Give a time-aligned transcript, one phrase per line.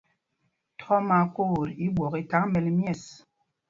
[0.77, 3.03] Thɔɔ mí Akwooɓot i ɓwɔk i thaŋ mɛl myɛ̂ɛs.